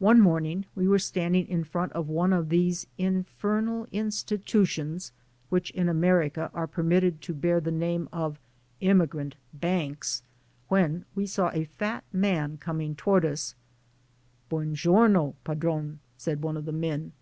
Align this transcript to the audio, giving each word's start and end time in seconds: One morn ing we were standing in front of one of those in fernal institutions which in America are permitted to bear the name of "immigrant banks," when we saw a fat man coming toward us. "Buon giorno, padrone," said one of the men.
One 0.00 0.18
morn 0.20 0.44
ing 0.44 0.64
we 0.74 0.88
were 0.88 0.98
standing 0.98 1.46
in 1.46 1.62
front 1.62 1.92
of 1.92 2.08
one 2.08 2.32
of 2.32 2.48
those 2.48 2.88
in 2.98 3.22
fernal 3.40 3.86
institutions 3.92 5.12
which 5.50 5.70
in 5.70 5.88
America 5.88 6.50
are 6.52 6.66
permitted 6.66 7.20
to 7.22 7.32
bear 7.32 7.60
the 7.60 7.70
name 7.70 8.08
of 8.12 8.40
"immigrant 8.80 9.36
banks," 9.54 10.24
when 10.66 11.04
we 11.14 11.26
saw 11.28 11.50
a 11.52 11.62
fat 11.62 12.02
man 12.12 12.56
coming 12.56 12.96
toward 12.96 13.24
us. 13.24 13.54
"Buon 14.48 14.74
giorno, 14.74 15.36
padrone," 15.44 16.00
said 16.18 16.42
one 16.42 16.56
of 16.56 16.64
the 16.64 16.72
men. 16.72 17.12